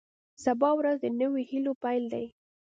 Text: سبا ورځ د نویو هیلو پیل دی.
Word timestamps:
سبا 0.43 0.69
ورځ 0.79 0.97
د 1.01 1.05
نویو 1.19 1.47
هیلو 1.49 1.73
پیل 1.83 2.03
دی. 2.13 2.25